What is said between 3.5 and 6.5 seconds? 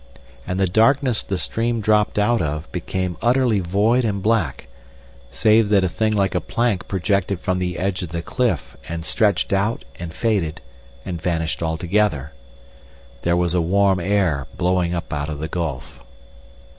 void and black, save that a thing like a